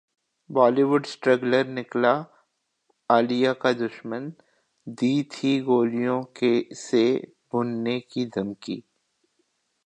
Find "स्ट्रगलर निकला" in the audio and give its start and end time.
1.05-2.13